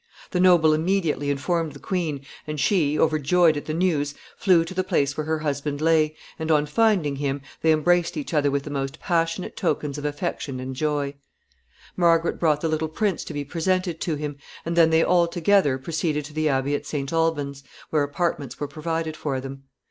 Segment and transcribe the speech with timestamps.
[0.31, 4.83] The noble immediately informed the queen, and she, overjoyed at the news, flew to the
[4.83, 8.71] place where her husband lay, and, on finding him, they embraced each other with the
[8.71, 11.09] most passionate tokens of affection and joy.
[11.09, 11.53] [Sidenote: The
[11.91, 15.27] abbey.] Margaret brought the little prince to be presented to him, and then they all
[15.27, 17.13] together proceeded to the abbey at St.
[17.13, 19.65] Alban's, where apartments were provided for them.